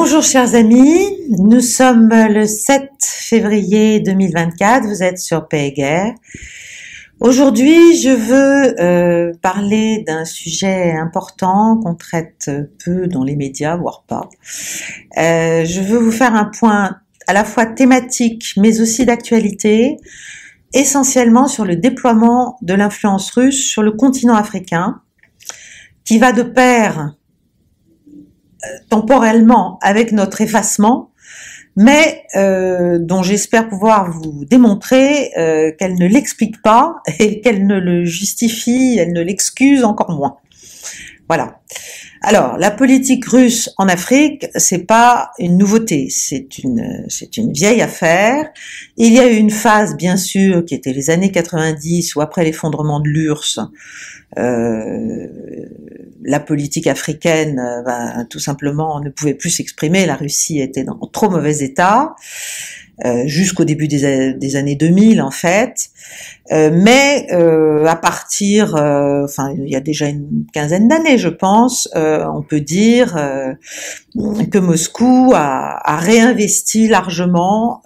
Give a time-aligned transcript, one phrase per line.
[0.00, 1.08] Bonjour chers amis,
[1.40, 6.14] nous sommes le 7 février 2024, vous êtes sur Guerre.
[7.18, 12.48] Aujourd'hui, je veux euh, parler d'un sujet important qu'on traite
[12.84, 14.28] peu dans les médias, voire pas.
[15.18, 19.96] Euh, je veux vous faire un point à la fois thématique, mais aussi d'actualité,
[20.74, 25.00] essentiellement sur le déploiement de l'influence russe sur le continent africain,
[26.04, 27.17] qui va de pair
[28.88, 31.10] temporellement avec notre effacement,
[31.78, 37.78] mais euh, dont j'espère pouvoir vous démontrer euh, qu'elle ne l'explique pas et qu'elle ne
[37.78, 40.38] le justifie, elle ne l'excuse encore moins.
[41.28, 41.60] Voilà.
[42.22, 47.82] Alors, la politique russe en Afrique, c'est pas une nouveauté, c'est une c'est une vieille
[47.82, 48.50] affaire.
[48.96, 52.44] Il y a eu une phase, bien sûr, qui était les années 90 ou après
[52.44, 53.60] l'effondrement de l'URSS,
[54.38, 55.26] euh,
[56.22, 61.30] la politique africaine euh, tout simplement ne pouvait plus s'exprimer, la Russie était dans trop
[61.30, 62.14] mauvais état.
[63.04, 65.90] Euh, jusqu'au début des, années 2000 en fait.
[66.50, 72.42] Euh, mais à partir, enfin il y a déjà une quinzaine d'années je pense, on
[72.42, 73.14] peut dire
[74.14, 77.82] que Moscou a, réinvesti largement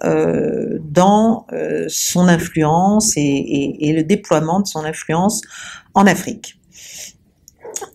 [0.81, 1.45] dans
[1.89, 5.41] son influence et, et, le déploiement de son influence
[5.93, 6.57] en Afrique.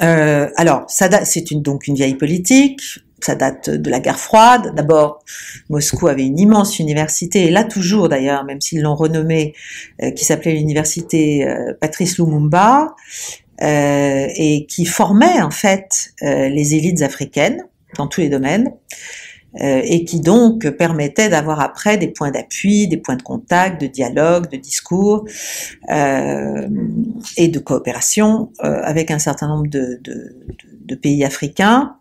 [0.03, 2.81] Euh, alors, c'est une, donc une vieille politique.
[3.21, 4.73] Ça date de la guerre froide.
[4.77, 5.25] D'abord,
[5.71, 9.55] Moscou avait une immense université, et là toujours d'ailleurs, même s'ils l'ont renommée,
[10.03, 12.95] euh, qui s'appelait l'université euh, Patrice Lumumba,
[13.61, 17.65] et qui formait en fait les élites africaines
[17.97, 18.71] dans tous les domaines.
[19.55, 23.87] Euh, et qui donc permettait d'avoir après des points d'appui, des points de contact, de
[23.87, 25.25] dialogue, de discours
[25.91, 26.69] euh,
[27.39, 30.01] et de coopération euh, avec un certain nombre de,
[31.01, 31.97] pays africains.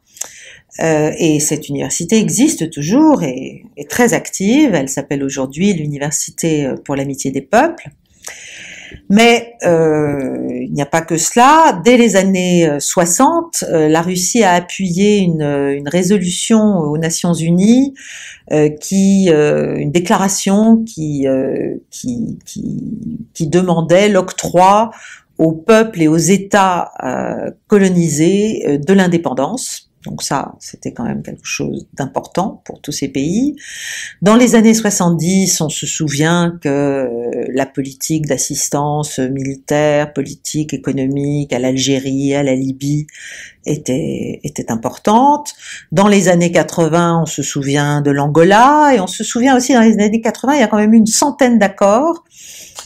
[0.79, 4.73] et cette université existe toujours et est très active.
[4.73, 7.91] Elle s'appelle aujourd'hui l'Université pour l'amitié des peuples.
[9.09, 11.81] Mais euh, il n'y a pas que cela.
[11.83, 17.93] Dès les années 60, euh, euh, la Russie a appuyé une, résolution aux Nations Unies,
[18.81, 21.25] qui, une déclaration qui,
[21.89, 22.39] qui,
[23.33, 24.91] qui demandait l'octroi
[25.37, 26.91] aux peuples et aux États
[27.67, 29.86] colonisés de l'indépendance.
[30.07, 33.55] Donc ça, c'était quand même quelque chose d'important pour tous ces pays.
[34.21, 41.51] Dans les années 70, on se souvient que euh, la politique d'assistance militaire, politique, économique
[41.51, 43.07] à l'Algérie, à la Libye
[43.67, 45.53] était, était importante.
[45.91, 49.81] Dans les années 80, on se souvient de l'Angola et on se souvient aussi dans
[49.81, 52.23] les années 80, il y a quand même une centaine d'accords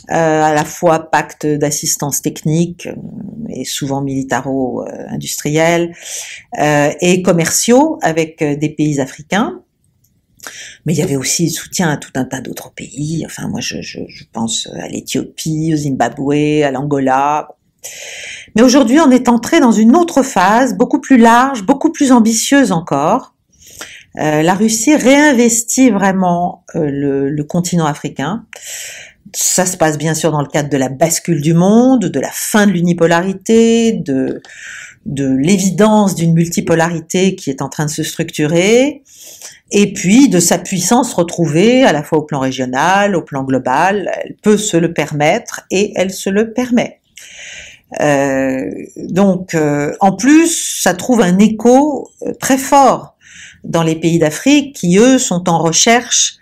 [0.09, 2.95] euh, à la fois pacte d'assistance technique euh,
[3.49, 5.95] et souvent militaro-industriels
[6.59, 9.61] euh, et commerciaux avec des pays africains.
[10.85, 13.23] Mais il y avait aussi le soutien à tout un tas d'autres pays.
[13.25, 17.47] Enfin, moi, je, je, je pense à l'Éthiopie, au Zimbabwe, à l'Angola.
[18.55, 22.71] Mais aujourd'hui, on est entré dans une autre phase, beaucoup plus large, beaucoup plus ambitieuse
[22.71, 23.33] encore.
[24.19, 28.45] Euh, la Russie réinvestit vraiment euh, le, continent africain
[29.33, 32.31] ça se passe bien sûr dans le cadre de la bascule du monde, de la
[32.33, 34.41] fin de l'unipolarité, de
[35.05, 39.03] l'évidence d'une multipolarité qui est en train de se structurer,
[39.71, 44.11] et puis de sa puissance retrouvée à la fois au plan régional, au plan global.
[44.23, 46.99] Elle peut se le permettre et elle se le permet.
[47.99, 53.15] Euh, donc, euh, en plus, ça trouve un écho euh, très fort
[53.63, 56.35] dans les pays d'Afrique qui, eux, sont en recherche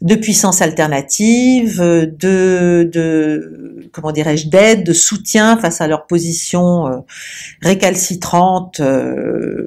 [0.00, 6.98] de puissance alternative, de, de comment dirais-je, d'aide, de soutien face à leur position euh,
[7.62, 8.80] récalcitrante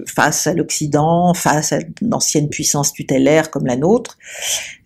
[0.07, 4.17] face à l'Occident, face à d'anciennes puissances tutélaires comme la nôtre.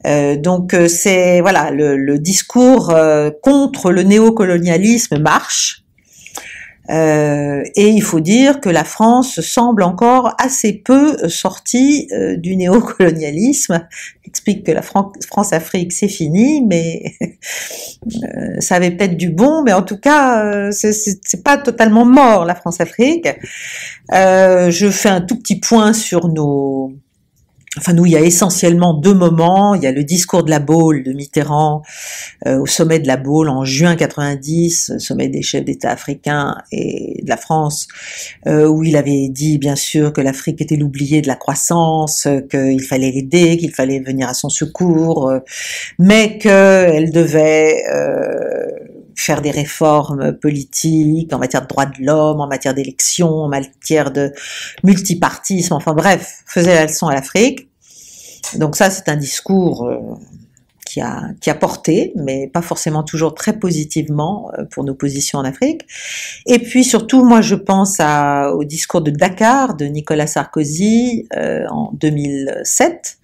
[0.04, 2.96] Donc c'est voilà le, le discours
[3.44, 5.85] contre le néocolonialisme marche.
[6.90, 12.56] Euh, et il faut dire que la France semble encore assez peu sortie euh, du
[12.56, 13.88] néocolonialisme.
[14.26, 19.84] Explique que la France-Afrique c'est fini, mais euh, ça avait peut-être du bon, mais en
[19.84, 23.28] tout cas c'est pas totalement mort la France-Afrique.
[24.12, 26.92] je fais un tout petit point sur nos
[27.78, 29.76] enfin nous, il y a essentiellement deux moments.
[29.76, 31.82] Il y a le discours de la Baule de Mitterrand
[32.46, 37.22] euh, au sommet de la Baule en juin 90, sommet des chefs d'État africains et
[37.24, 37.88] de la France,
[38.48, 42.84] euh, où il avait dit bien sûr que l'Afrique était l'oublié de la croissance, qu'il
[42.84, 45.40] fallait l'aider, qu'il fallait venir à son secours, euh,
[46.00, 47.84] mais qu'elle devait
[49.16, 54.12] faire des réformes politiques en matière de droits de l'homme, en matière d'élections, en matière
[54.12, 54.34] de
[54.84, 57.68] multipartisme, enfin bref, faisait la leçon à l'Afrique.
[58.56, 59.98] Donc ça, c'est un discours euh,
[60.86, 65.40] qui a, qui a porté, mais pas forcément toujours très positivement euh, pour nos positions
[65.40, 65.82] en Afrique.
[66.46, 71.92] Et puis surtout, moi, je pense au discours de Dakar de Nicolas Sarkozy euh, en
[71.94, 73.18] 2007,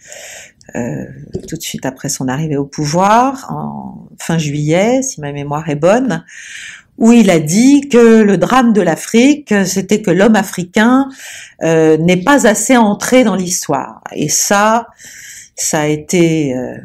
[0.75, 1.05] euh,
[1.47, 5.75] tout de suite après son arrivée au pouvoir, en fin juillet, si ma mémoire est
[5.75, 6.23] bonne,
[6.97, 11.09] où il a dit que le drame de l'Afrique, c'était que l'homme africain
[11.63, 14.01] euh, n'est pas assez entré dans l'histoire.
[14.13, 14.87] Et ça,
[15.55, 16.77] ça a été euh,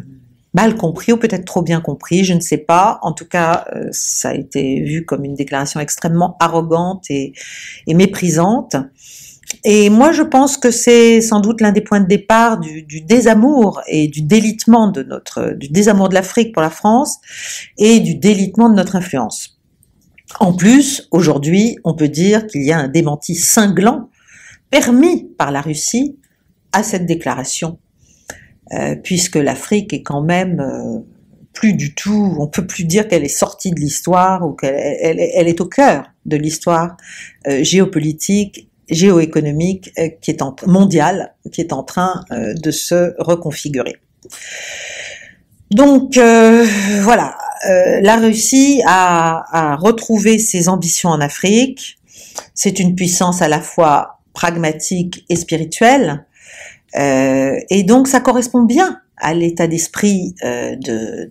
[0.54, 2.98] mal compris ou peut-être trop bien compris, je ne sais pas.
[3.02, 7.34] En tout cas, euh, ça a été vu comme une déclaration extrêmement arrogante et,
[7.86, 8.76] et méprisante.
[9.64, 13.80] Et moi, je pense que c'est sans doute l'un des points de départ du, désamour
[13.86, 17.18] et du délitement de notre, désamour de l'Afrique pour la France
[17.78, 19.58] et du délitement de notre influence.
[20.40, 24.10] En plus, aujourd'hui, on peut dire qu'il y a un démenti cinglant
[24.70, 26.16] permis par la Russie
[26.72, 27.78] à cette déclaration,
[28.72, 30.98] euh, puisque l'Afrique est quand même euh,
[31.52, 35.20] plus du tout, on peut plus dire qu'elle est sortie de l'histoire ou qu'elle elle,
[35.20, 36.96] elle est au cœur de l'histoire
[37.46, 43.14] euh, géopolitique géoéconomique euh, qui est en, mondiale qui est en train euh, de se
[43.18, 43.96] reconfigurer.
[45.70, 46.64] Donc euh,
[47.02, 47.36] voilà,
[47.68, 51.98] euh, la Russie a, a, retrouvé ses ambitions en Afrique.
[52.54, 56.24] C'est une puissance à la fois pragmatique et spirituelle,
[56.96, 60.76] euh, et donc ça correspond bien à l'état d'esprit de,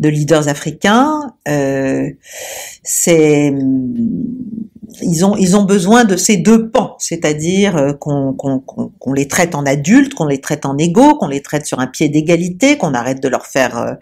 [0.00, 1.34] de, leaders africains.
[2.82, 3.52] C'est
[5.02, 9.28] ils ont, ils ont besoin de ces deux pans, c'est-à-dire euh, qu'on qu'on qu'on les
[9.28, 12.76] traite en adultes, qu'on les traite en égaux, qu'on les traite sur un pied d'égalité,
[12.76, 13.92] qu'on arrête de leur faire euh,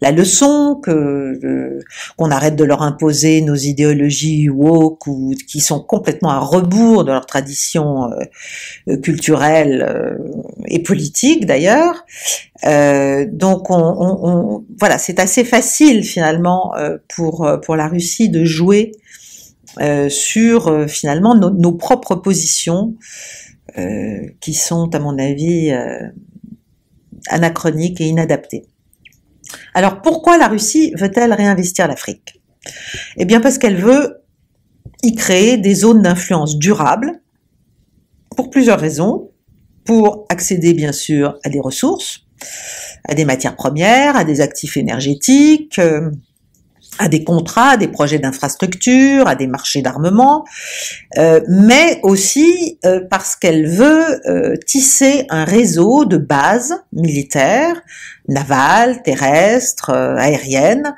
[0.00, 1.80] la leçon, que euh,
[2.16, 7.12] qu'on arrête de leur imposer nos idéologies woke ou qui sont complètement à rebours de
[7.12, 8.10] leur tradition
[9.02, 10.18] culturelle
[10.66, 12.04] et politique d'ailleurs.
[12.62, 16.74] donc on, on, on voilà, c'est assez facile finalement
[17.08, 19.03] pour pour la Russie de jouer euh,
[20.08, 22.94] sur euh, finalement nos, propres positions
[23.78, 26.00] euh, qui sont à mon avis euh,
[27.28, 28.66] anachroniques et inadaptées.
[29.72, 32.40] Alors pourquoi la Russie veut-elle réinvestir l'Afrique?
[33.16, 34.22] Eh bien parce qu'elle veut
[35.02, 37.20] y créer des zones d'influence durables
[38.36, 39.30] pour plusieurs raisons.
[39.84, 42.20] Pour accéder bien sûr à des ressources,
[43.06, 45.78] à des matières premières, à des actifs énergétiques,
[46.98, 50.44] à des contrats, à des projets d'infrastructure, à des marchés d'armement,
[51.18, 57.82] euh, mais aussi euh, parce qu'elle veut euh, tisser un réseau de bases militaires,
[58.28, 60.94] navales, terrestres, aériennes,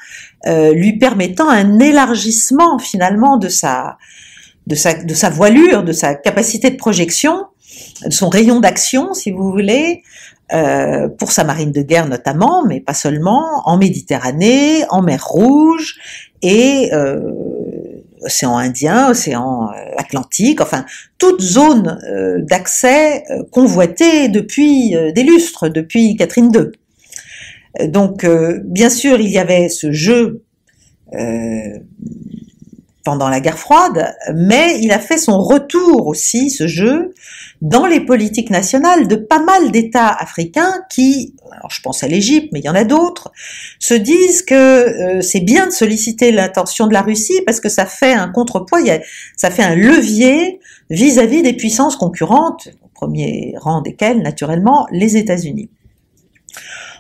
[0.74, 3.98] lui permettant un élargissement finalement de sa,
[4.68, 7.46] de sa, de sa voilure, de sa capacité de projection,
[8.04, 10.04] de son rayon d'action, si vous voulez,
[10.52, 15.98] euh, pour sa marine de guerre notamment, mais pas seulement, en Méditerranée, en mer Rouge
[16.42, 17.20] et euh,
[18.20, 20.84] océan Indien, océan euh, Atlantique, enfin
[21.18, 27.88] toute zone euh, d'accès convoitée depuis des lustres, depuis Catherine II.
[27.88, 28.24] Donc
[28.64, 30.42] bien sûr il y avait ce jeu
[33.06, 37.14] pendant la guerre froide, mais il a fait son retour aussi, ce jeu,
[37.62, 42.48] dans les politiques nationales de pas mal d'États africains qui, alors je pense à l'Égypte,
[42.52, 43.30] mais il y en a d'autres,
[43.78, 47.86] se disent que euh, c'est bien de solliciter l'attention de la Russie parce que ça
[47.86, 48.80] fait un contrepoids,
[49.36, 50.58] ça fait un levier
[50.90, 55.68] vis-à-vis -vis des puissances concurrentes, au premier rang desquelles, naturellement, les États-Unis.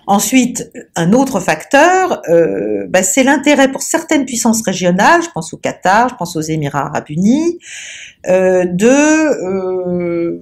[0.06, 5.56] Ensuite, un autre facteur, euh, bah, c'est l'intérêt pour certaines puissances régionales, je pense au
[5.56, 7.58] Qatar, je pense aux Émirats arabes unis,
[8.28, 10.38] euh, de, euh,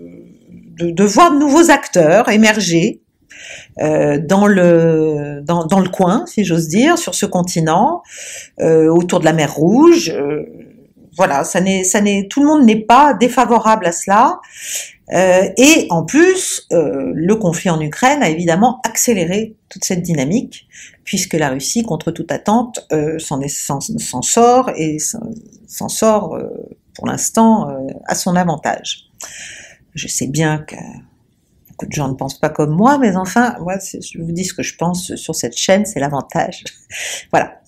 [0.78, 3.00] de, de, voir de nouveaux acteurs émerger
[3.80, 8.02] euh, dans le dans, dans, le coin, si j'ose dire, sur ce continent,
[8.60, 10.14] euh, autour de la mer Rouge.
[11.16, 14.40] Voilà, ça n'est, ça n'est, tout le monde n'est pas défavorable à cela.
[15.12, 20.66] Euh, et en plus, euh, le conflit en Ukraine a évidemment accéléré toute cette dynamique,
[21.04, 23.40] puisque la Russie, contre toute attente, euh, s'en,
[24.22, 26.38] sort et s'en sort
[26.94, 27.68] pour l'instant
[28.06, 29.10] à son avantage.
[29.94, 30.76] Je sais bien que
[31.68, 34.54] beaucoup de gens ne pensent pas comme moi, mais enfin, moi, je vous dis ce
[34.54, 36.64] que je pense sur cette chaîne, c'est l'avantage.
[37.30, 37.60] voilà.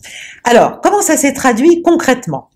[0.45, 2.49] Alors, comment ça s'est traduit concrètement?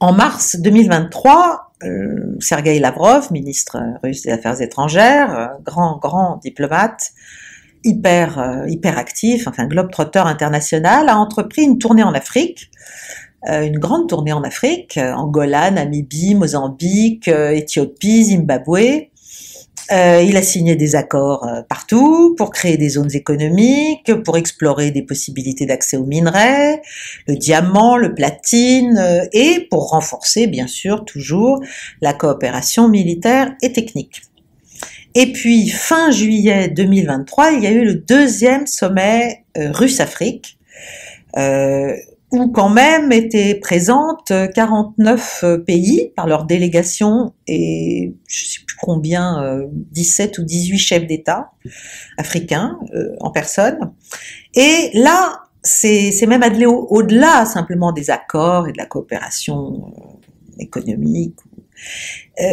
[0.00, 7.10] En mars 2023, euh, Sergei Lavrov, ministre russe des Affaires étrangères, euh, grand, grand diplomate,
[7.84, 12.70] hyper hyper actif, enfin globe-trotteur international, a entrepris une tournée en Afrique,
[13.46, 19.10] une grande tournée en Afrique, Angola, Namibie, Mozambique, Éthiopie, Zimbabwe,
[19.90, 24.90] euh, il a signé des accords euh, partout pour créer des zones économiques, pour explorer
[24.90, 26.82] des possibilités d'accès aux minerais,
[27.26, 31.62] le diamant, le platine, euh, et pour renforcer, bien sûr, toujours
[32.02, 34.22] la coopération militaire et technique.
[35.14, 40.58] Et puis, fin juillet 2023, il y a eu le deuxième sommet russe-Afrique,
[42.30, 49.66] où quand même étaient présentes 49 euh, pays par leur délégation et je sais combien,
[49.70, 51.52] 17 euh, ou 18 chefs d'État
[52.16, 53.92] africains euh, en personne.
[54.54, 59.92] Et là, c'est même aller au-delà simplement des accords et de la coopération
[60.58, 61.36] économique.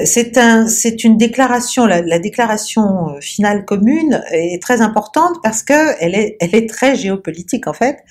[0.05, 0.67] C'est un,
[1.03, 6.53] une déclaration, la, la, déclaration finale commune est très importante parce que elle est, elle
[6.53, 8.03] est très géopolitique en fait.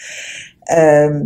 [0.72, 1.20] Euh,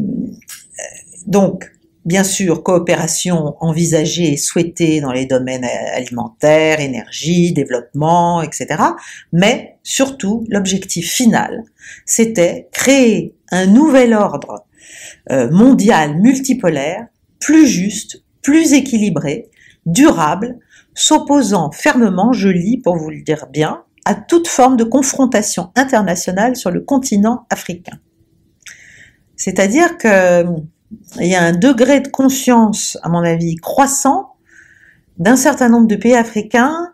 [1.27, 1.71] donc,
[2.09, 8.83] bien sûr, coopération envisagée et souhaitée dans les domaines alimentaires, énergie, développement, etc.
[9.31, 11.65] Mais surtout, l'objectif final,
[12.07, 14.65] c'était créer un nouvel ordre
[15.31, 17.07] euh, mondial multipolaire,
[17.41, 19.51] plus juste, plus équilibré,
[19.85, 20.59] durable,
[20.95, 26.57] s'opposant fermement, je lis pour vous le dire bien, à toute forme de confrontation internationale
[26.57, 27.99] sur le continent africain.
[29.37, 30.45] C'est-à-dire que
[31.21, 34.35] il y a un degré de conscience, à mon avis, croissant
[35.19, 36.93] d'un certain nombre de pays africains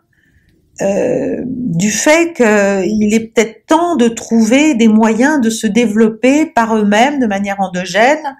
[0.81, 6.75] euh, du fait qu'il est peut-être temps de trouver des moyens de se développer par
[6.75, 8.35] eux-mêmes de manière endogène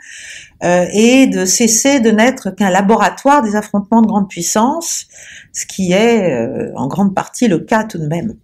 [0.61, 5.05] euh, et de cesser de n'être qu'un laboratoire des affrontements de grande puissance,
[5.53, 8.35] ce qui est euh, en grande partie le cas tout de même.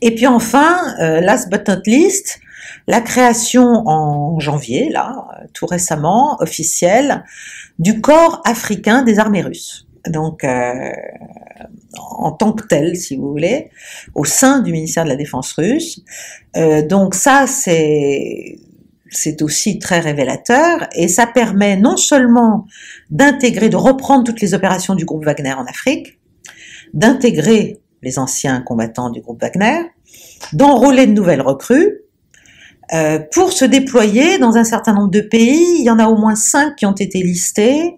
[0.00, 2.40] Et puis enfin, last but not least,
[2.86, 7.24] la création en janvier, là, tout récemment, officielle,
[7.78, 9.86] du corps africain des armées russes.
[10.08, 10.90] Donc, euh,
[11.98, 13.70] en tant que tel, si vous voulez,
[14.14, 16.00] au sein du ministère de la Défense russe.
[16.56, 22.66] Euh, donc ça, c'est aussi très révélateur et ça permet non seulement
[23.10, 26.18] d'intégrer, de reprendre toutes les opérations du groupe Wagner en Afrique,
[26.94, 29.82] d'intégrer les anciens combattants du groupe Wagner,
[30.52, 32.01] d'enrôler de nouvelles recrues,
[32.92, 35.76] euh, pour se déployer dans un certain nombre de pays.
[35.78, 37.96] Il y en a au moins cinq qui ont été listés.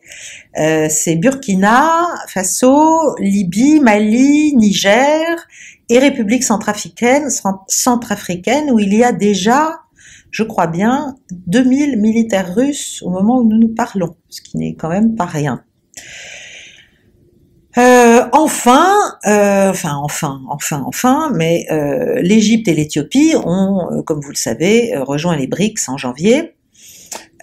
[0.59, 5.47] Euh, c'est Burkina Faso, Libye, Mali, Niger
[5.89, 7.29] et République centrafricaine,
[7.69, 9.81] centrafricaine où il y a déjà,
[10.31, 14.75] je crois bien, 2000 militaires russes au moment où nous nous parlons, ce qui n'est
[14.75, 15.65] quand même pas rien.
[17.77, 24.31] Euh, enfin, euh, enfin, enfin, enfin, enfin, mais euh, l'Égypte et l'Éthiopie ont, comme vous
[24.31, 26.55] le savez, rejoint les BRICS en janvier.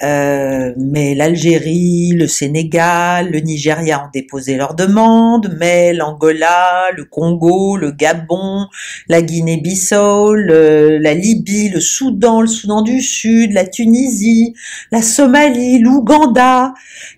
[0.02, 7.92] mais l'Algérie, le Sénégal, le Nigeria ont déposé leurs demandes, mais l'Angola, le Congo, le
[7.92, 8.68] Gabon,
[9.08, 14.56] la Guinée-Bissau, la Libye, le Soudan, le Soudan du Sud, la Tunisie,
[14.92, 16.74] la Somalie, l'Ouganda,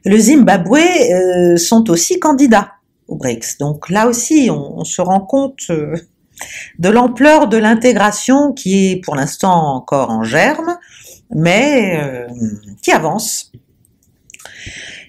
[0.05, 2.73] le Zimbabwe sont aussi candidats
[3.15, 3.57] BRICS.
[3.59, 5.95] Donc là aussi, on, se rend compte euh,
[6.79, 10.77] de l'ampleur de l'intégration qui est pour l'instant encore en germe,
[11.33, 12.27] mais euh,
[12.81, 13.51] qui avance.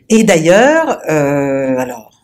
[0.09, 2.23] Et d'ailleurs, euh, alors,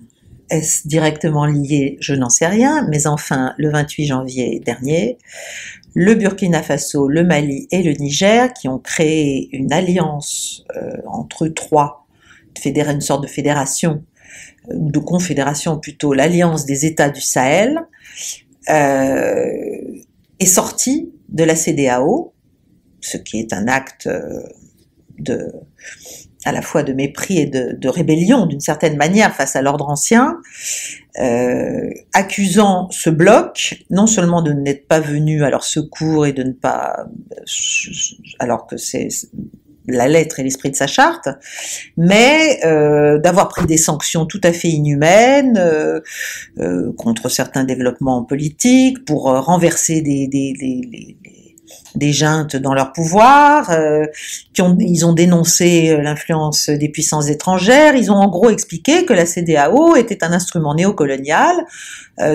[0.50, 1.96] est-ce directement lié?
[2.00, 5.18] Je n'en sais rien, mais enfin, le 28 janvier dernier,
[5.94, 10.64] le Burkina Faso, le Mali et le Niger, qui ont créé une alliance
[11.06, 12.06] entre eux trois,
[12.64, 14.02] une sorte de fédération
[14.68, 17.80] de confédération plutôt, l'Alliance des États du Sahel,
[18.68, 20.00] euh,
[20.38, 22.32] est sortie de la CDAO,
[23.00, 24.42] ce qui est un acte euh,
[25.18, 25.52] de,
[26.44, 30.38] à la fois de mépris et de, rébellion d'une certaine manière face à l'ordre ancien,
[31.18, 36.42] euh, accusant ce bloc non seulement de n'être pas venu à leur secours et de
[36.42, 37.06] ne pas,
[38.38, 39.08] alors que c'est
[39.97, 41.28] la lettre et l'esprit de sa charte,
[41.97, 46.00] mais euh, d'avoir pris des sanctions tout à fait inhumaines euh,
[46.59, 51.16] euh, contre certains développements politiques, pour renverser des, des, des,
[51.94, 53.70] des juntes dans leur pouvoir,
[54.52, 59.12] qui ont, ils ont dénoncé l'influence des puissances étrangères, ils ont en gros expliqué que
[59.12, 61.54] la CDAO était un instrument néocolonial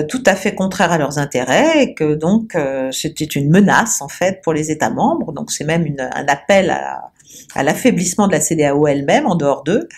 [0.08, 2.56] tout à fait contraire à leurs intérêts et que donc
[2.92, 7.10] c'était une menace en fait pour les États membres, donc c'est même un appel à,
[7.54, 9.88] à l'affaiblissement de la CDAO elle-même en dehors d'eux.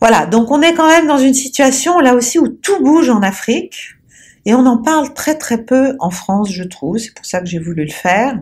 [0.00, 3.22] Voilà, donc on est quand même dans une situation là aussi où tout bouge en
[3.22, 3.76] Afrique.
[4.46, 6.98] Et on en parle très très peu en France, je trouve.
[6.98, 8.38] C'est pour ça que j'ai voulu le faire.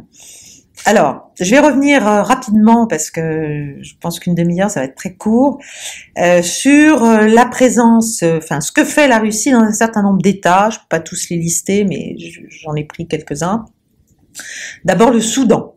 [0.85, 4.97] Alors, je vais revenir euh, rapidement parce que je pense qu'une demi-heure, ça va être
[4.97, 5.61] très court,
[6.19, 10.21] euh, sur euh, la présence, enfin ce que fait la Russie dans un certain nombre
[10.21, 10.71] d'États.
[10.71, 12.17] Je ne peux pas tous les lister, mais
[12.49, 13.67] j'en ai pris quelques-uns.
[14.85, 15.72] D'abord le Soudan.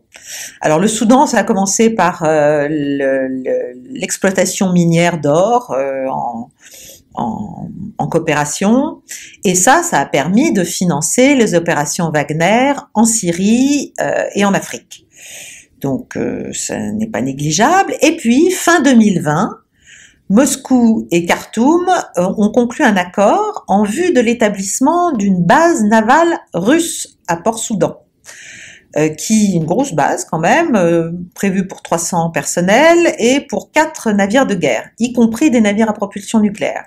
[0.60, 2.26] Alors le Soudan, ça a commencé par
[2.68, 5.74] l'exploitation minière d'or
[6.10, 6.50] en,
[7.16, 9.02] en, coopération.
[9.44, 14.54] Et ça, ça a permis de financer les opérations Wagner en Syrie euh, et en
[14.54, 15.06] Afrique.
[15.80, 17.94] Donc, euh, ça n'est pas négligeable.
[18.00, 19.58] Et puis, fin 2020,
[20.28, 21.86] Moscou et Khartoum
[22.18, 28.05] euh, ont conclu un accord en vue de l'établissement d'une base navale russe à Port-Soudan
[29.18, 34.54] qui une grosse base quand même, prévue pour 300 personnels et pour quatre navires de
[34.54, 36.84] guerre, y compris des navires à propulsion nucléaire.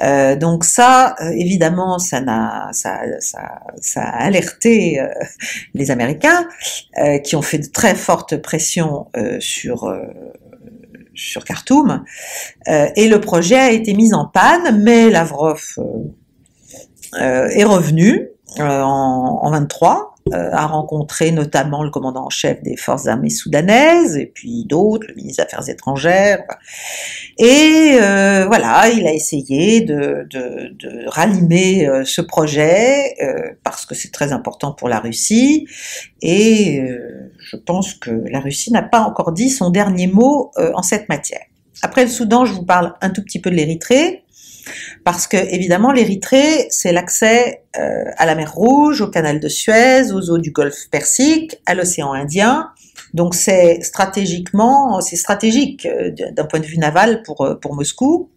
[0.00, 5.08] Euh, donc ça, euh, évidemment, ça, a, ça, ça, ça a alerté euh,
[5.74, 6.46] les Américains,
[7.24, 9.06] qui ont fait de très fortes pressions
[9.40, 9.92] sur
[11.14, 12.04] sur Khartoum,
[12.66, 15.62] et le projet a été mis en panne, mais Lavrov
[17.16, 18.28] est revenu
[18.58, 24.16] en, en 23 euh, a rencontré notamment le commandant en chef des forces armées soudanaises
[24.16, 26.42] et puis d'autres, le ministre des Affaires étrangères.
[27.38, 33.14] Et euh, voilà, il a essayé de, de, de rallumer euh, ce projet
[33.64, 35.66] parce que c'est très important pour la Russie.
[36.22, 36.82] Et
[37.38, 41.42] je pense que la Russie n'a pas encore dit son dernier mot en cette matière.
[41.82, 44.24] Après le Soudan, je vous parle un tout petit peu de l'Érythrée.
[45.04, 50.12] Parce que évidemment, l'Érythrée, c'est l'accès euh, à la mer Rouge, au canal de Suez,
[50.12, 52.70] aux eaux du Golfe Persique, à l'océan Indien.
[53.14, 58.30] Donc c'est stratégiquement, c'est stratégique euh, d'un point de vue naval pour euh, pour Moscou.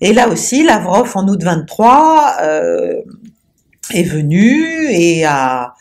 [0.00, 2.36] Et là aussi, Lavrov en août 23
[3.92, 5.74] est venu et a,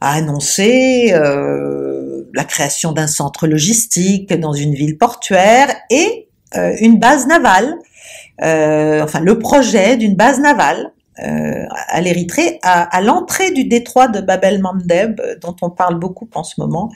[0.00, 6.28] annoncé la création d'un centre logistique dans une ville portuaire et
[6.80, 7.78] une base navale
[8.40, 10.92] enfin le projet d'une base navale
[11.22, 16.42] euh, à l'Érythrée, à, l'entrée du détroit de Bab el-Mandeb, dont on parle beaucoup en
[16.42, 16.90] ce moment,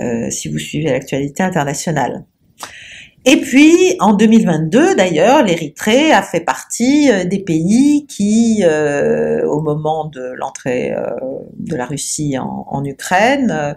[0.00, 2.24] euh, si vous suivez l'actualité internationale.
[3.24, 10.32] Et puis, en 2022, d'ailleurs, l'Érythrée a fait partie des pays qui, au moment de
[10.36, 10.92] l'entrée
[11.56, 13.76] de la Russie en, en Ukraine,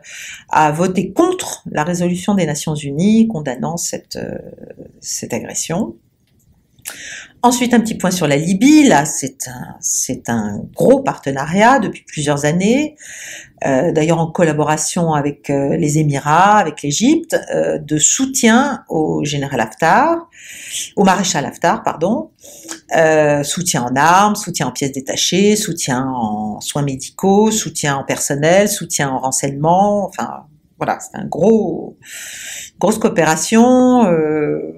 [0.49, 4.17] a voté contre la résolution des Nations Unies condamnant cette,
[4.99, 5.95] cette agression.
[7.41, 8.87] Ensuite, un petit point sur la Libye.
[8.87, 12.95] Là, c'est un, c'est un gros partenariat depuis plusieurs années,
[13.65, 19.59] euh, d'ailleurs en collaboration avec euh, les Émirats, avec l'Égypte, euh, de soutien au général
[19.59, 20.27] Haftar,
[20.95, 22.31] au maréchal Haftar, pardon,
[23.43, 29.09] soutien en armes, soutien en pièces détachées, soutien en soins médicaux, soutien en personnel, soutien
[29.09, 30.07] en renseignement.
[30.07, 30.45] Enfin,
[30.77, 31.97] voilà, c'est un gros,
[32.79, 34.05] grosse coopération.
[34.05, 34.73] Euh,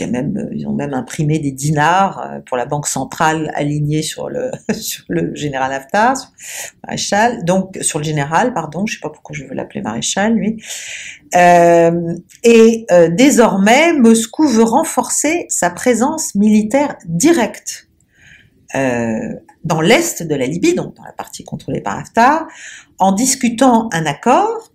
[0.00, 4.50] même, ils ont même imprimé des dinars euh, pour la banque centrale alignés sur le,
[4.72, 6.14] sur le général Haftar,
[6.84, 10.62] maréchal, donc sur le général, pardon, je sais pas pourquoi je veux l'appeler maréchal, lui.
[11.34, 17.88] Euh, et euh, désormais, Moscou veut renforcer sa présence militaire directe
[18.74, 22.46] euh, dans l'est de la Libye, donc dans la partie contrôlée par Haftar,
[22.98, 24.72] en discutant un accord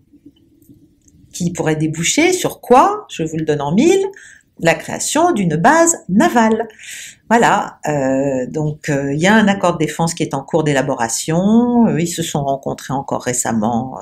[1.32, 4.06] qui pourrait déboucher sur quoi Je vous le donne en mille
[4.60, 6.68] la création d'une base navale.
[7.30, 10.64] Voilà, euh, donc euh, il y a un accord de défense qui est en cours
[10.64, 11.88] d'élaboration.
[11.88, 14.00] Euh, ils se sont rencontrés encore récemment,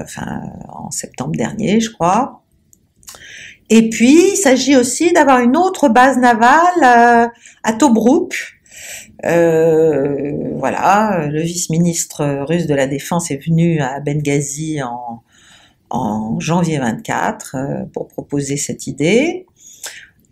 [0.00, 2.42] enfin en septembre dernier, je crois.
[3.68, 7.32] Et puis, il s'agit aussi d'avoir une autre base navale
[7.64, 8.60] à Tobruk.
[9.22, 15.22] voilà, le vice-ministre russe de la Défense est venu à Benghazi en,
[15.90, 19.46] en janvier 24 euh, pour proposer cette idée.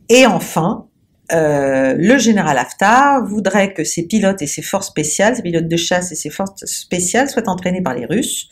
[0.09, 0.87] Et enfin,
[1.33, 5.77] euh, le général Haftar voudrait que ses pilotes et ses forces spéciales, ses pilotes de
[5.77, 8.49] chasse et ses forces spéciales soient entraînés par les Russes,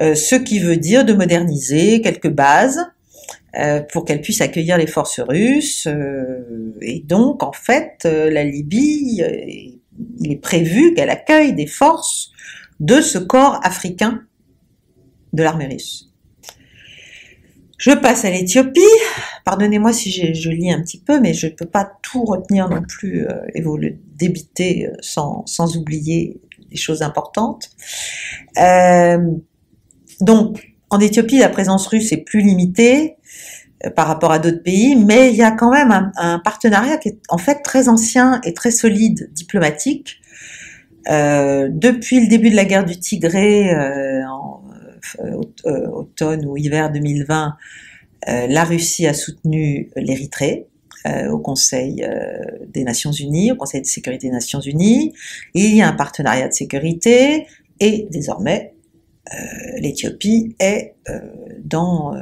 [0.00, 2.80] euh, ce qui veut dire de moderniser quelques bases
[3.90, 5.88] pour qu'elles puissent accueillir les forces russes.
[6.82, 9.22] et donc, en fait, la Libye,
[10.20, 12.32] il est prévu qu'elle accueille des forces
[12.80, 14.26] de ce corps africain
[15.32, 16.05] de l'armée russe.
[17.78, 18.80] Je passe à l'Éthiopie.
[19.44, 22.82] Pardonnez-moi si je lis un petit peu, mais je ne peux pas tout retenir non
[22.82, 27.70] plus euh, et vous le débiter euh, sans, sans oublier des choses importantes.
[28.58, 29.18] Euh,
[30.20, 33.16] donc, en Éthiopie, la présence russe est plus limitée.
[33.94, 37.20] par rapport à d'autres pays, mais il y a quand même un, partenariat qui est
[37.28, 40.22] en fait très ancien et très solide diplomatique.
[41.06, 43.70] Depuis le début de la guerre du Tigré,
[45.64, 47.56] automne ou hiver 2020,
[48.26, 50.66] la Russie a soutenu l'Érythrée
[51.30, 52.04] au Conseil
[52.68, 55.14] des Nations Unies, au Conseil de sécurité des Nations Unies.
[55.54, 57.46] il y a un partenariat de sécurité
[57.80, 58.74] et désormais
[59.78, 60.94] l'Éthiopie est
[61.64, 62.14] dans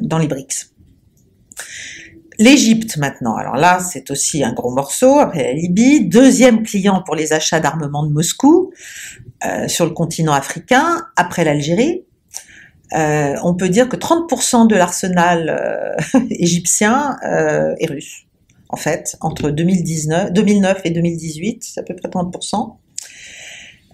[0.00, 0.74] dans les BRICS.
[2.38, 7.14] L'Égypte maintenant, alors là c'est aussi un gros morceau, après la Libye, deuxième client pour
[7.14, 8.72] les achats d'armement de Moscou
[9.44, 12.04] euh, sur le continent africain, après l'Algérie.
[12.92, 18.26] Euh, on peut dire que 30% de l'arsenal euh, égyptien est russe,
[18.68, 22.76] en fait, entre 2019, 2009 et 2018, c'est à peu près 30%.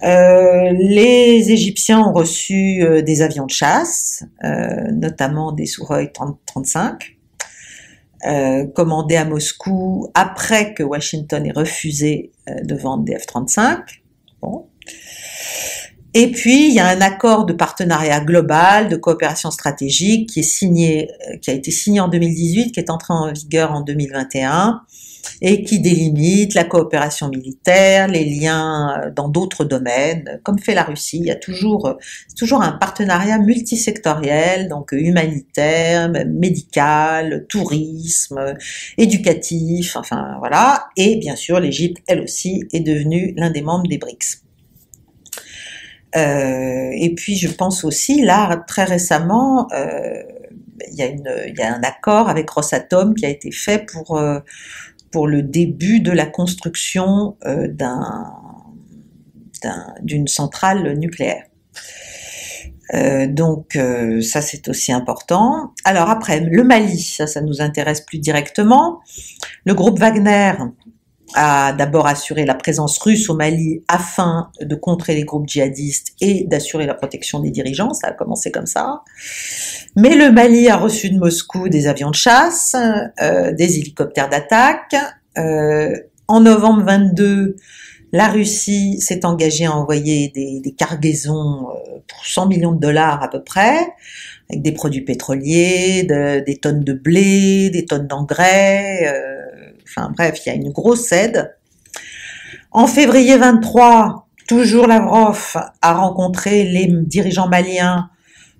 [0.02, 4.24] Euh, les Égyptiens ont reçu des avions de chasse,
[4.92, 7.16] notamment des Sukhoi 35,
[8.74, 13.78] commandés à Moscou après que Washington ait refusé de vendre des F-35.
[14.42, 14.66] Bon.
[16.18, 21.50] Et puis, il y a un accord de partenariat global, de coopération stratégique qui qui
[21.50, 24.80] a été signé en 2018, qui est entré en vigueur en 2021
[25.42, 30.84] et qui délimite la coopération militaire, les liens euh, dans d'autres domaines, comme fait la
[30.84, 31.18] Russie.
[31.18, 31.94] Il y a toujours, euh,
[32.34, 38.54] toujours un partenariat multisectoriel, donc humanitaire, médical, tourisme,
[38.96, 40.86] éducatif, enfin voilà.
[40.96, 44.45] Et bien sûr, l'Égypte, elle aussi, est devenue l'un des membres des BRICS.
[46.14, 50.22] Euh, et puis je pense aussi, là, très récemment, euh,
[50.92, 54.20] il, y a un accord avec Rosatom qui a été fait pour
[55.16, 57.68] pour le début de la construction euh,
[60.02, 61.44] d'une centrale nucléaire.
[62.94, 65.72] Euh, donc euh, ça c'est aussi important.
[65.84, 69.00] Alors après le Mali, ça ça nous intéresse plus directement.
[69.64, 70.52] Le groupe Wagner
[71.34, 76.44] a d'abord assuré la présence russe au Mali afin de contrer les groupes djihadistes et
[76.44, 79.02] d'assurer la protection des dirigeants, ça a commencé comme ça.
[79.96, 82.76] Mais le Mali a reçu de Moscou des avions de chasse,
[83.20, 84.94] euh, des hélicoptères d'attaque.
[85.38, 85.94] Euh,
[86.28, 87.56] en novembre 22,
[88.12, 93.22] la Russie s'est engagée à envoyer des, des cargaisons euh, pour 100 millions de dollars
[93.22, 93.78] à peu près,
[94.48, 99.12] avec des produits pétroliers, des tonnes de blé, des tonnes d'engrais.
[99.12, 101.54] Euh, Enfin bref, il y a une grosse aide.
[102.72, 108.10] En février 23, toujours Lavrov a rencontré les dirigeants maliens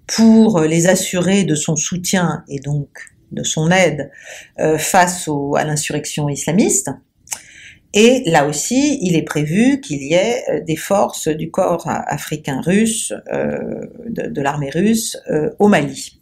[0.07, 2.89] pour les assurer de son soutien et donc
[3.33, 4.11] de son aide
[4.59, 6.91] euh, face à l'insurrection islamiste.
[7.93, 12.61] Et là aussi, il est prévu qu'il y ait euh, des forces du corps africain
[12.61, 13.59] russe, euh,
[14.09, 15.17] de, l'armée russe,
[15.59, 16.21] au Mali.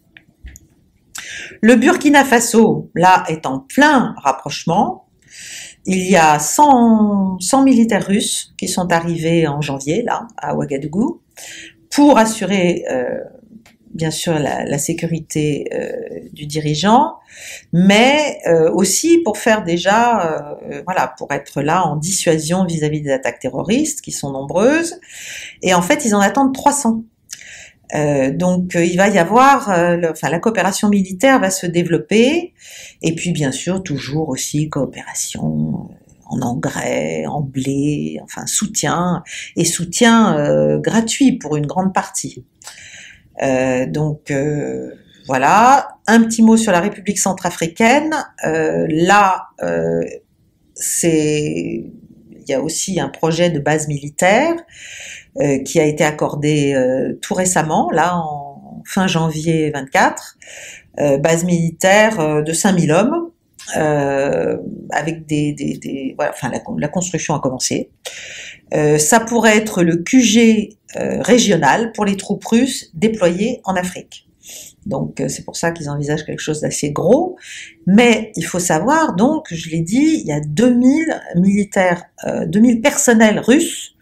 [1.61, 5.05] Le Burkina Faso, là, est en plein rapprochement.
[5.85, 11.21] Il y a 100, 100 militaires russes qui sont arrivés en janvier, là, à Ouagadougou,
[11.91, 13.19] pour assurer, euh,
[13.93, 15.91] bien sûr, la, sécurité euh,
[16.33, 17.13] du dirigeant,
[17.71, 23.11] mais euh, aussi pour faire déjà, voilà, pour être là en dissuasion vis-à-vis -vis des
[23.11, 24.99] attaques terroristes, qui sont nombreuses.
[25.61, 27.03] Et en fait, ils en attendent 300.
[27.93, 32.53] Euh, donc euh, il va y avoir, euh, la coopération militaire va se développer,
[33.01, 35.89] et puis bien sûr toujours aussi coopération
[36.27, 39.23] en engrais, en blé, enfin soutien
[39.55, 42.43] et soutien gratuit pour une grande partie.
[43.89, 44.33] donc
[45.27, 48.15] voilà, un petit mot sur la République centrafricaine.
[48.43, 49.49] là,
[50.73, 51.83] c'est
[52.47, 54.55] il y a aussi un projet de base militaire
[55.41, 60.37] euh, qui a été accordé euh, tout récemment, là en fin janvier 24,
[60.99, 63.31] euh, base militaire de 5000 hommes,
[64.91, 67.89] avec des, des, des voilà, enfin la, la, construction a commencé.
[68.71, 74.29] ça pourrait être le QG régional pour les troupes russes déployées en Afrique.
[74.85, 77.37] Donc c'est pour ça qu'ils envisagent quelque chose d'assez gros.
[77.87, 82.81] Mais il faut savoir, donc, je l'ai dit, il y a 2000 militaires, euh, 2000
[82.81, 83.94] personnels russes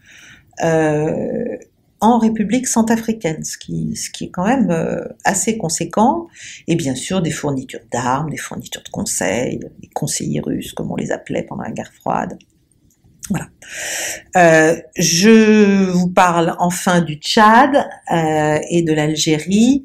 [0.62, 1.56] euh,
[2.00, 6.26] en République centrafricaine, ce qui, est quand même euh, assez conséquent,
[6.66, 10.96] et bien sûr des fournitures d'armes, des fournitures de conseils, des conseillers russes, comme on
[10.96, 12.38] les appelait pendant la guerre froide.
[13.30, 13.48] Voilà.
[14.36, 19.84] Euh, je vous parle enfin du Tchad et de l'Algérie.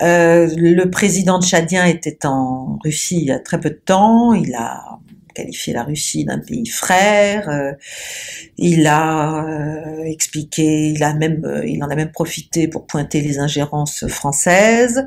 [0.00, 4.32] Le président tchadien était en Russie il y a très peu de temps.
[4.32, 4.98] Il a
[5.32, 7.48] qualifié la Russie d'un pays frère.
[7.48, 7.72] Euh,
[8.58, 13.20] il a euh, expliqué, il a même, euh, il en a même profité pour pointer
[13.20, 15.04] les ingérences françaises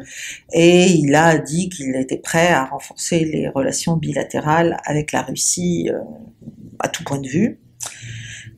[0.54, 5.90] et il a dit qu'il était prêt à renforcer les relations bilatérales avec la Russie
[6.80, 7.60] à tout point de vue.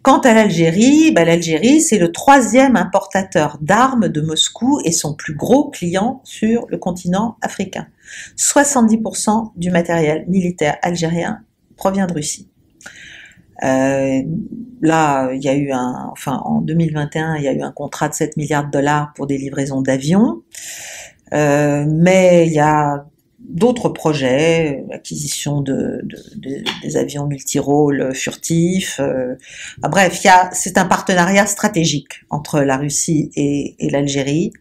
[0.08, 5.36] Quant à l'Algérie, bah, l'Algérie, c'est le troisième importateur d'armes de Moscou et son plus
[5.36, 7.88] gros client sur le continent africain.
[8.38, 11.42] 70% du matériel militaire algérien
[11.78, 12.50] provient de Russie.
[13.64, 14.22] Euh,
[14.82, 18.10] là, il y a eu un, enfin, en 2021, il y a eu un contrat
[18.10, 20.44] de 7 milliards de dollars pour des livraisons d'avions.
[21.34, 23.06] Euh, mais il y a
[23.40, 26.06] d'autres projets, acquisition de,
[26.82, 29.00] des avions multirôles furtifs.
[29.00, 29.36] Euh,
[29.80, 34.52] bref, c'est un partenariat stratégique entre la Russie et, l'Algérie,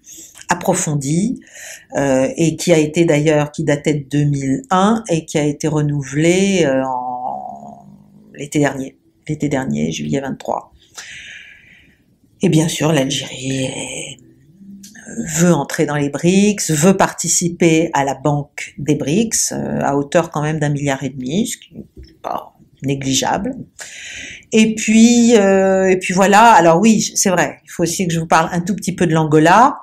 [0.48, 1.40] approfondi,
[1.96, 6.66] euh, et qui a été d'ailleurs, qui datait de 2001 et qui a été renouvelé
[6.66, 7.06] en
[8.37, 10.72] l'été dernier, l'été dernier, juillet 23.
[12.42, 13.68] Et bien sûr, l'Algérie
[15.38, 20.31] veut entrer dans les BRICS, veut participer à la banque des BRICS euh, à hauteur
[20.31, 23.55] quand même d'un milliard et demi, ce qui n'est pas négligeable.
[24.53, 26.53] Et puis, euh, et puis voilà.
[26.53, 27.59] Alors oui, c'est vrai.
[27.64, 29.77] Il faut aussi que je vous parle un tout petit peu de l'Angola.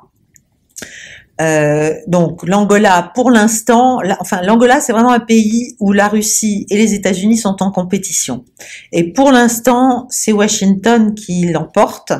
[1.41, 6.77] Euh, donc l'Angola, pour l'instant, enfin l'Angola, c'est vraiment un pays où la Russie et
[6.77, 8.45] les États-Unis sont en compétition.
[8.91, 12.13] Et pour l'instant, c'est Washington qui l'emporte.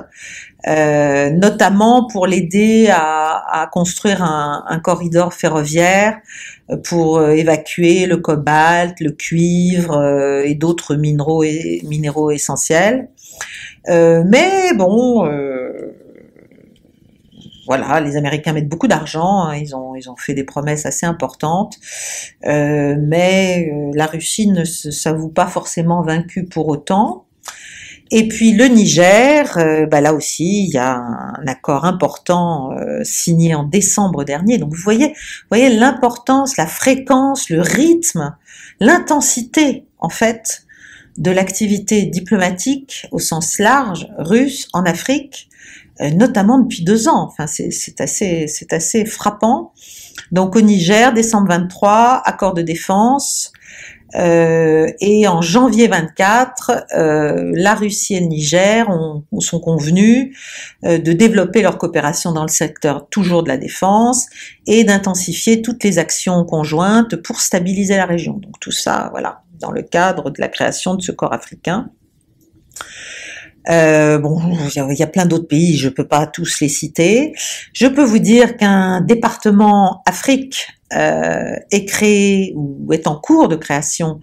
[0.65, 6.19] Euh, notamment pour l'aider à, construire un, corridor ferroviaire
[6.71, 11.43] euh, pour euh, évacuer le cobalt, le cuivre et d'autres minéraux,
[11.84, 13.10] minéraux essentiels.
[13.88, 15.28] mais bon,
[17.65, 21.06] voilà, les Américains mettent beaucoup d'argent, hein, ils, ont, ils ont fait des promesses assez
[21.06, 21.78] importantes,
[22.43, 27.26] mais la Russie ne s'avoue pas forcément vaincue pour autant.
[28.15, 33.04] Et puis le Niger, euh, bah là aussi, il y a un, accord important euh,
[33.04, 34.60] signé en décembre dernier.
[34.60, 35.15] Donc vous voyez,
[35.49, 38.36] voyez l'importance, la fréquence, le rythme,
[38.80, 40.63] l'intensité en fait
[41.17, 45.53] de l'activité diplomatique au sens large russe en Afrique, euh,
[46.00, 47.28] notamment depuis deux ans.
[47.28, 49.74] Enfin, c'est assez, c'est assez frappant.
[50.32, 53.54] Donc au Niger, décembre 23, accord de défense.
[54.16, 60.38] Euh, et en janvier 24, euh, la Russie et le Niger ont, sont convenus
[60.86, 64.28] euh, de développer leur coopération dans le secteur toujours de la défense
[64.68, 68.34] et d'intensifier toutes les actions conjointes pour stabiliser la région.
[68.34, 71.90] Donc tout ça, voilà, dans le cadre de la création de ce corps africain.
[73.69, 74.39] Euh, bon,
[74.76, 77.34] il y a plein d'autres pays, je peux pas tous les citer.
[77.73, 83.56] Je peux vous dire qu'un département Afrique euh, est créé ou est en cours de
[83.56, 84.19] création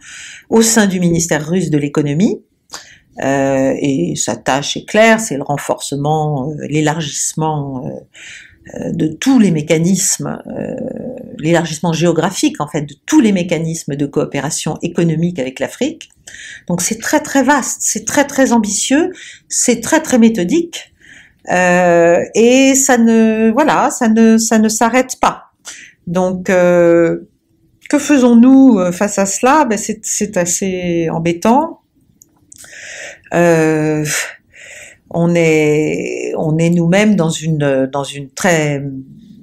[0.48, 2.42] au sein du ministère russe de l'économie.
[3.22, 9.50] Euh, et sa tâche est claire, c'est le renforcement, euh, l'élargissement euh, de tous les
[9.50, 10.40] mécanismes,
[11.40, 16.10] l'élargissement géographique en fait de tous les mécanismes de coopération économique avec l'Afrique.
[16.68, 19.12] Donc c'est très très vaste, c'est très très ambitieux,
[19.48, 20.90] c'est très très méthodique
[21.50, 25.52] euh, et ça ne voilà, ça ne ça ne s'arrête pas.
[26.06, 27.28] Donc euh,
[27.88, 29.64] que faisons-nous euh, face à cela?
[29.64, 31.80] Ben, c'est assez embêtant.
[35.12, 38.82] On est on est nous-mêmes dans une dans une très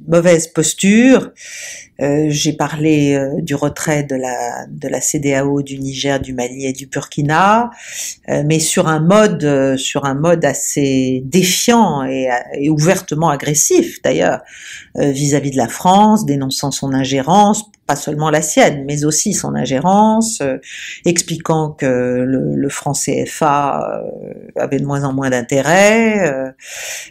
[0.07, 1.31] mauvaise posture.
[2.01, 6.65] Euh, j'ai parlé euh, du retrait de la de la CDAO du Niger, du Mali
[6.65, 7.71] et du Burkina,
[8.29, 14.41] euh, mais sur un mode sur un mode assez défiant et, et ouvertement agressif d'ailleurs
[14.95, 20.41] vis-à-vis de la France, dénonçant son ingérence pas seulement la sienne, mais aussi son ingérence,
[20.41, 20.57] euh,
[21.05, 26.53] expliquant que le, le franc CFA euh, avait de moins en moins d'intérêt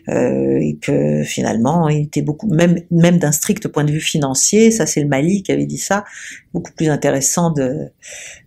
[0.09, 4.71] euh, et que finalement il était beaucoup, même même d'un strict point de vue financier,
[4.77, 6.05] ça c'est le Mali qui avait dit ça,
[6.53, 7.91] beaucoup plus intéressant de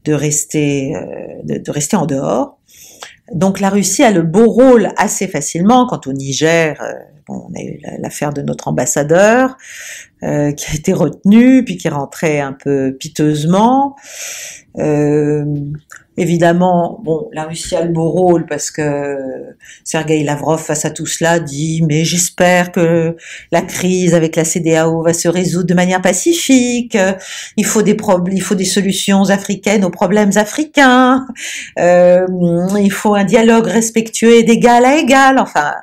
[0.05, 0.93] de rester
[1.43, 2.57] de, de rester en dehors.
[3.33, 5.85] Donc la Russie a le beau rôle assez facilement.
[5.87, 6.81] Quant au Niger,
[7.29, 9.57] on a eu l'affaire de notre ambassadeur
[10.23, 13.95] euh, qui a été retenu, puis qui est rentré un peu piteusement.
[14.77, 15.45] Euh,
[16.17, 19.17] évidemment, bon, la Russie a le beau rôle parce que
[19.83, 23.15] Sergei Lavrov, face à tout cela, dit mais j'espère que
[23.51, 26.97] la crise avec la CDAO va se résoudre de manière pacifique.
[27.55, 27.95] Il faut des
[28.31, 31.25] il faut des solutions africaines aux problèmes africains.
[31.79, 32.27] Euh,
[32.77, 35.39] il faut un dialogue respectueux d'égal à égal.
[35.39, 35.73] Enfin,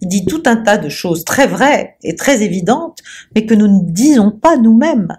[0.00, 2.98] Il dit tout un tas de choses très vraies et très évidentes,
[3.34, 5.16] mais que nous ne disons pas nous-mêmes.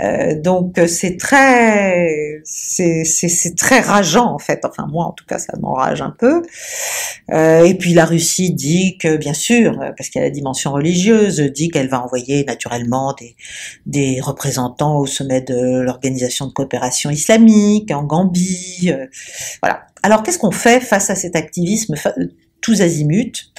[0.00, 3.04] Euh, donc c'est très, c'est
[3.56, 4.64] très rageant en fait.
[4.64, 6.42] Enfin moi en tout cas ça m'enrage un peu.
[7.32, 10.72] Euh, et puis la Russie dit que bien sûr, parce qu'il y a la dimension
[10.72, 13.14] religieuse, dit qu'elle va envoyer naturellement
[13.86, 18.90] des, représentants au sommet de l'organisation de coopération islamique en Gambie.
[18.90, 19.06] Euh,
[19.62, 19.86] voilà.
[20.02, 21.94] Alors qu'est-ce qu'on fait face à cet activisme
[22.66, 23.52] tous azimuts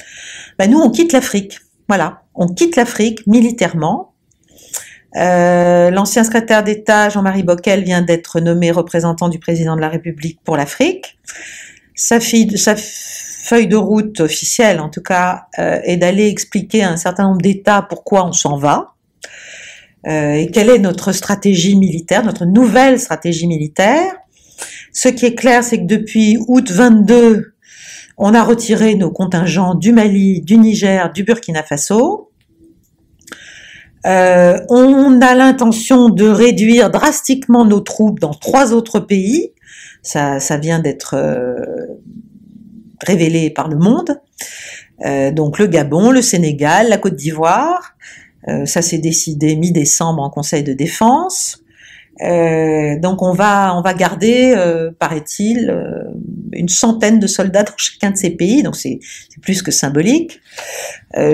[0.58, 1.60] ben, Nous, on quitte l'Afrique.
[1.88, 4.12] Voilà, on quitte l'Afrique militairement.
[5.16, 10.40] Euh, L'ancien secrétaire d'État Jean-Marie Bockel vient d'être nommé représentant du président de la République
[10.44, 11.18] pour l'Afrique.
[11.94, 16.98] Sa, sa, feuille de route officielle, en tout cas, euh, est d'aller expliquer à un
[16.98, 18.92] certain nombre d'États pourquoi on s'en va
[20.06, 24.12] euh, et quelle est notre stratégie militaire, notre nouvelle stratégie militaire.
[24.92, 27.54] Ce qui est clair, c'est que depuis août 22,
[28.18, 32.30] on a retiré nos contingents du Mali, du Niger, du Burkina Faso.
[34.06, 39.52] Euh, on a l'intention de réduire drastiquement nos troupes dans trois autres pays.
[40.02, 41.54] Ça, ça vient d'être euh,
[43.06, 44.20] révélé par le monde.
[45.06, 47.94] Euh, donc le Gabon, le Sénégal, la Côte d'Ivoire.
[48.64, 51.58] ça s'est décidé mi-décembre en Conseil de défense.
[52.22, 56.02] Euh, donc on va on va garder, euh, paraît-il, euh,
[56.52, 58.98] une centaine de soldats dans chacun de ces pays, donc c'est
[59.42, 60.40] plus que symbolique.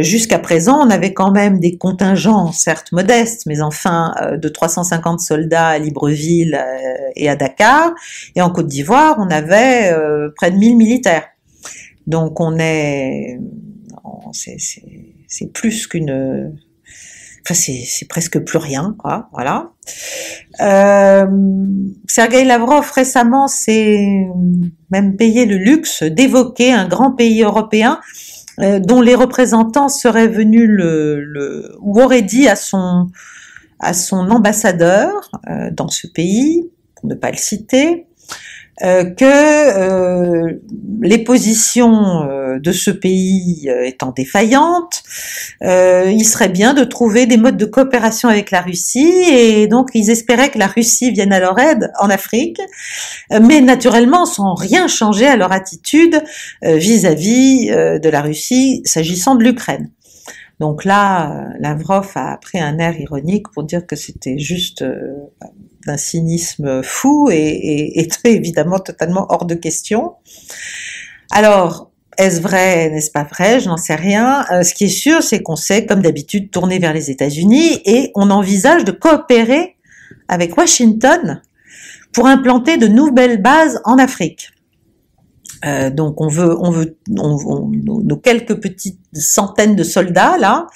[0.00, 5.68] Jusqu'à présent, on avait quand même des contingents, certes modestes, mais enfin de 350 soldats
[5.68, 6.62] à Libreville
[7.16, 7.92] et à Dakar,
[8.36, 9.92] et en Côte d'Ivoire, on avait
[10.36, 11.24] près de 1000 militaires.
[12.06, 13.40] Donc on est,
[14.32, 16.56] c'est plus qu'une
[17.52, 19.28] C'est presque plus rien, quoi.
[19.32, 19.72] Voilà.
[20.60, 21.26] Euh,
[22.08, 24.26] Sergei Lavrov récemment s'est
[24.90, 28.00] même payé le luxe d'évoquer un grand pays européen
[28.60, 30.70] euh, dont les représentants seraient venus
[31.80, 33.10] ou auraient dit à son
[34.12, 38.06] ambassadeur euh, dans ce pays, pour ne pas le citer,
[38.82, 40.60] euh, que euh,
[41.00, 45.02] les positions euh, de ce pays étant défaillantes,
[45.62, 50.10] il serait bien de trouver des modes de coopération avec la Russie et donc ils
[50.10, 52.60] espéraient que la Russie vienne à leur aide en Afrique,
[53.30, 56.22] mais naturellement sans rien changer à leur attitude
[56.62, 59.90] vis-à-vis -vis de la Russie s'agissant de l'Ukraine.
[60.60, 64.84] Donc là, Lavrov a pris un air ironique pour dire que c'était juste
[65.86, 70.12] d'un cynisme fou et, et, évidemment totalement hors de question.
[71.30, 73.60] Alors, est-ce vrai, n'est-ce pas vrai?
[73.60, 74.44] Je n'en sais rien.
[74.52, 78.12] Euh, ce qui est sûr, c'est qu'on sait, comme d'habitude, tourner vers les États-Unis et
[78.14, 79.76] on envisage de coopérer
[80.28, 81.42] avec Washington
[82.12, 84.50] pour implanter de nouvelles bases en Afrique.
[85.64, 90.66] Euh, donc on veut, on veut, nos, quelques petites centaines de soldats là,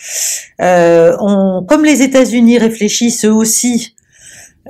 [0.63, 1.15] euh,
[1.69, 3.95] comme les États-Unis réfléchissent eux aussi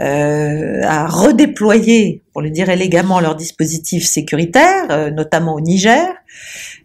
[0.01, 6.07] euh, à redéployer, pour le dire élégamment, leurs dispositifs sécuritaires, euh, notamment au Niger,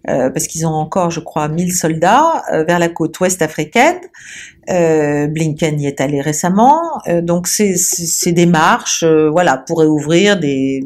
[0.10, 4.00] euh, parce qu'ils ont encore, je crois, 1000 soldats vers la côte ouest africaine.
[4.68, 6.82] Blinken y est allé récemment,
[7.22, 10.82] donc ces, ces démarches, voilà, pourraient ouvrir des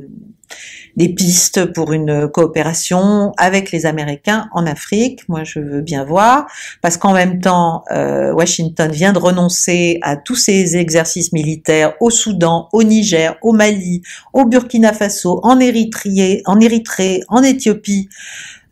[0.98, 5.22] des pistes pour une coopération avec les Américains en Afrique.
[5.30, 6.48] Moi, je veux bien voir,
[6.82, 12.10] parce qu'en même temps, euh, Washington vient de renoncer à tous ses exercices militaires au
[12.10, 14.02] Soudan, au Niger, au Mali,
[14.34, 18.10] au Burkina Faso, en Érythrée, en Érythrée, en Éthiopie,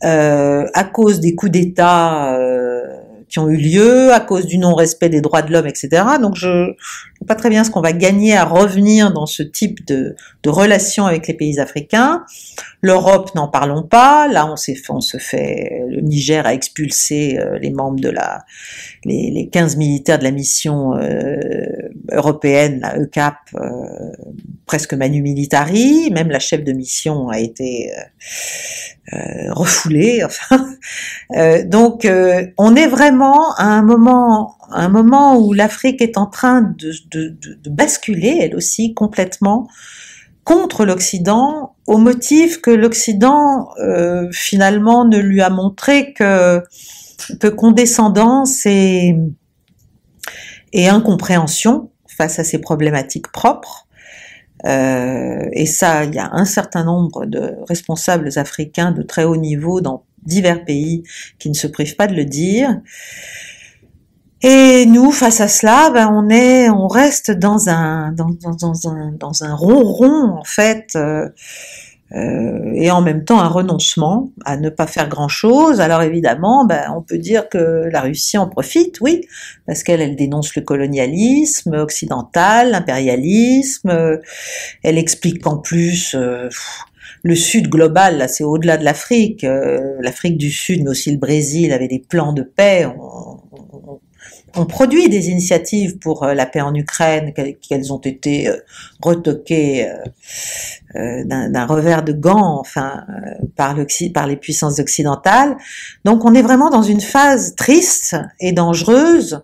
[0.04, 2.34] euh, à cause des coups d'État.
[2.34, 2.82] Euh,
[3.28, 6.04] qui ont eu lieu à cause du non-respect des droits de l'homme, etc.
[6.22, 6.74] Donc je
[7.26, 11.06] pas très bien ce qu'on va gagner à revenir dans ce type de, de relations
[11.06, 12.24] avec les pays africains.
[12.82, 14.28] L'Europe, n'en parlons pas.
[14.28, 14.56] Là, on,
[14.90, 18.46] on se fait, le Niger a expulsé euh, les membres de la,
[19.04, 21.36] les, les 15 militaires de la mission euh,
[22.12, 24.12] européenne, la ECAP, euh,
[24.66, 26.10] presque manu militari.
[26.12, 27.92] Même la chef de mission a été
[29.14, 30.24] euh, refoulée.
[30.26, 30.76] Enfin,
[31.66, 32.08] donc,
[32.58, 38.40] on est vraiment à un moment, un moment où l'Afrique est en train de, basculer,
[38.42, 39.68] elle aussi, complètement
[40.44, 46.62] contre l'Occident au motif que l'Occident euh, finalement ne lui a montré que,
[47.56, 49.16] condescendance et,
[50.74, 53.88] et incompréhension face à ses problématiques propres.
[54.66, 59.36] Euh, et ça, il y a un certain nombre de responsables africains de très haut
[59.36, 61.04] niveau dans divers pays
[61.40, 62.82] qui ne se privent pas de le dire.
[64.48, 68.90] Et nous, face à cela, ben, on est, on reste dans un, dans, dans, dans
[68.90, 71.28] un, dans un ronron en fait, euh,
[72.12, 75.82] euh, et en même temps un renoncement à ne pas faire grand-chose.
[75.82, 79.22] Alors évidemment, ben, on peut dire que la Russie en profite, oui,
[79.66, 84.18] parce qu'elle elle dénonce le colonialisme occidental, l'impérialisme, euh,
[84.84, 86.14] elle explique qu'en plus...
[86.14, 86.50] Euh,
[87.24, 89.44] le Sud global, là, c'est au-delà de l'Afrique.
[90.00, 92.86] L'Afrique du Sud, mais aussi le Brésil, avait des plans de paix.
[92.86, 94.00] On, on
[94.64, 98.56] produit des initiatives pour euh, la paix en Ukraine, qu'elles ont été euh,
[99.02, 99.98] retoquées euh,
[100.96, 103.04] d'un revers de gants, enfin,
[103.56, 103.76] par,
[104.14, 105.58] par les puissances occidentales.
[106.06, 109.44] Donc, on est vraiment dans une phase triste et dangereuse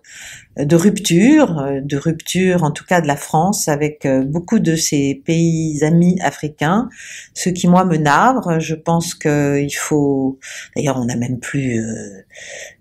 [0.56, 4.76] de rupture, euh, de rupture en tout cas de la France avec euh, beaucoup de
[4.76, 6.88] ces pays amis africains,
[7.34, 8.60] ce qui moi me navre.
[8.60, 10.38] Je pense qu'il faut,
[10.76, 12.22] d'ailleurs on n'a même plus euh,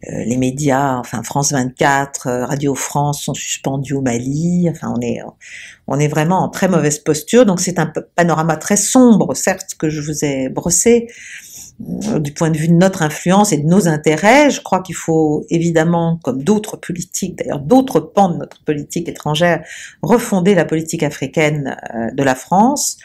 [0.03, 5.22] les médias, enfin France 24, Radio France sont suspendus au Mali, enfin on est,
[5.92, 9.89] on est vraiment en très mauvaise posture, donc c'est un panorama très sombre, certes que
[9.89, 11.08] je vous ai brossé,
[12.20, 15.46] du point de vue de notre influence et de nos intérêts, je crois qu'il faut
[15.50, 19.64] évidemment, comme d'autres politiques, d'ailleurs d'autres pans de notre politique étrangère,
[20.02, 22.98] refonder la politique africaine euh, de la France,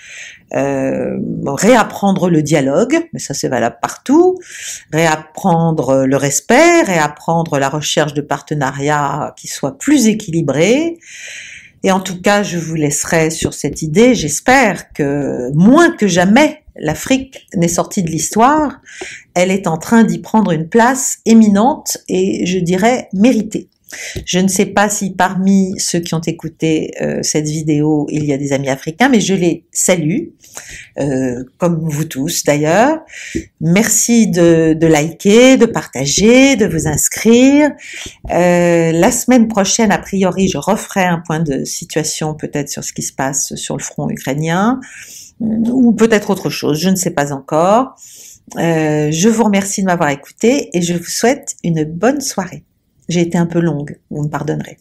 [0.54, 1.16] euh,
[1.46, 4.38] réapprendre le dialogue, mais ça c'est valable partout,
[4.92, 10.98] réapprendre le respect, réapprendre la recherche de partenariats qui soient plus équilibrés,
[11.86, 14.16] et en tout cas, je vous laisserai sur cette idée.
[14.16, 18.80] J'espère que moins que jamais, l'Afrique n'est sortie de l'histoire.
[19.34, 23.68] Elle est en train d'y prendre une place éminente et je dirais méritée.
[24.24, 28.32] Je ne sais pas si parmi ceux qui ont écouté euh, cette vidéo, il y
[28.32, 30.28] a des amis africains, mais je les salue,
[30.98, 32.98] euh, comme vous tous d'ailleurs.
[33.60, 37.70] Merci de, liker, de partager, de vous inscrire.
[38.30, 42.92] Euh, la semaine prochaine, a priori, je referai un point de situation peut-être sur ce
[42.92, 44.80] qui se passe sur le front ukrainien,
[45.40, 47.94] ou peut-être autre chose, je ne sais pas encore.
[48.56, 52.64] je vous remercie de m'avoir écouté et je vous souhaite une bonne soirée.
[53.08, 54.78] J'ai été un peu longue, vous me pardonnerez.